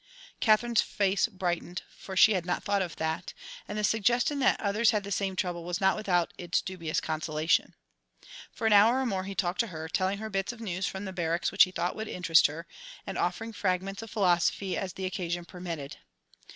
[0.39, 3.35] Katherine's face brightened, for she had not thought of that,
[3.67, 7.75] and the suggestion that others had the same trouble was not without its dubious consolation.
[8.51, 11.05] For an hour or more he talked to her, telling her bits of news from
[11.05, 12.65] the barracks which he thought would interest her,
[13.05, 15.97] and offering fragments of philosophy as the occasion permitted.